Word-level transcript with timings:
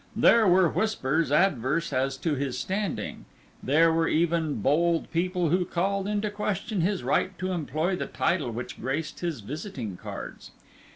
There 0.15 0.47
were 0.47 0.67
whispers 0.67 1.31
adverse 1.31 1.93
as 1.93 2.17
to 2.17 2.33
his 2.33 2.57
standing; 2.57 3.25
there 3.61 3.93
were 3.93 4.07
even 4.07 4.59
bold 4.59 5.11
people 5.11 5.49
who 5.49 5.63
called 5.63 6.07
into 6.07 6.31
question 6.31 6.81
his 6.81 7.03
right 7.03 7.37
to 7.37 7.51
employ 7.51 7.95
the 7.95 8.07
title 8.07 8.49
which 8.49 8.81
graced 8.81 9.19
his 9.19 9.41
visiting 9.41 9.97
cards. 9.97 10.49